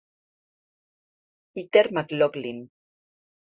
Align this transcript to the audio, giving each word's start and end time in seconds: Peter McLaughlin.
Peter 1.53 1.85
McLaughlin. 1.93 2.59